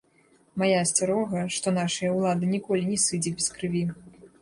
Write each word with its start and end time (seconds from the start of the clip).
Мая 0.61 0.77
асцярога, 0.83 1.45
што 1.57 1.75
нашая 1.79 2.11
ўлада 2.17 2.53
ніколі 2.57 2.83
не 2.91 2.99
сыдзе 3.07 3.39
без 3.41 3.55
крыві. 3.61 3.89